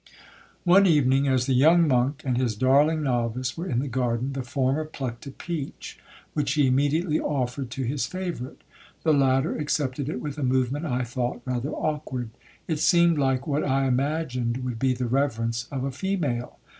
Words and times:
'One 0.63 0.87
evening 0.87 1.27
as 1.27 1.45
the 1.45 1.53
young 1.53 1.87
monk 1.87 2.23
and 2.25 2.35
his 2.35 2.55
darling 2.55 3.03
novice 3.03 3.55
were 3.55 3.67
in 3.69 3.77
the 3.81 3.87
garden, 3.87 4.33
the 4.33 4.41
former 4.41 4.83
plucked 4.83 5.27
a 5.27 5.31
peach, 5.31 5.99
which 6.33 6.53
he 6.53 6.65
immediately 6.65 7.19
offered 7.19 7.69
to 7.69 7.83
his 7.83 8.07
favourite; 8.07 8.63
the 9.03 9.13
latter 9.13 9.55
accepted 9.59 10.09
it 10.09 10.19
with 10.19 10.39
a 10.39 10.43
movement 10.43 10.87
I 10.87 11.03
thought 11.03 11.43
rather 11.45 11.69
awkward—it 11.69 12.79
seemed 12.79 13.19
like 13.19 13.45
what 13.45 13.63
I 13.63 13.85
imagined 13.85 14.63
would 14.63 14.79
be 14.79 14.95
the 14.95 15.05
reverence 15.05 15.67
of 15.71 15.83
a 15.83 15.91
female. 15.91 16.57